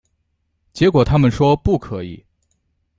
[0.73, 2.25] 结果他们说不可以